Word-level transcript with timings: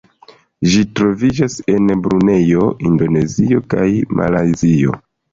Ĝi 0.75 0.79
troviĝas 0.99 1.57
en 1.73 1.91
Brunejo, 2.05 2.63
Indonezio 2.91 3.61
kaj 3.75 3.85
Malajzio. 4.21 4.97